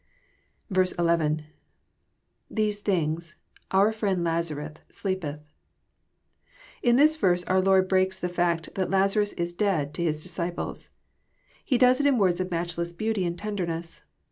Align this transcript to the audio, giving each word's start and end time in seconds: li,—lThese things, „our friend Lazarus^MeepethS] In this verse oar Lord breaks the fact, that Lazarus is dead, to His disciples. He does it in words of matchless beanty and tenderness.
li,—lThese 0.71 2.79
things, 2.79 3.35
„our 3.69 3.91
friend 3.93 4.25
Lazarus^MeepethS] 4.25 5.41
In 6.81 6.95
this 6.95 7.15
verse 7.15 7.43
oar 7.47 7.61
Lord 7.61 7.87
breaks 7.87 8.17
the 8.17 8.27
fact, 8.27 8.73
that 8.73 8.89
Lazarus 8.89 9.33
is 9.33 9.53
dead, 9.53 9.93
to 9.93 10.01
His 10.03 10.23
disciples. 10.23 10.89
He 11.63 11.77
does 11.77 11.99
it 11.99 12.07
in 12.07 12.17
words 12.17 12.39
of 12.39 12.49
matchless 12.49 12.93
beanty 12.93 13.27
and 13.27 13.37
tenderness. 13.37 14.01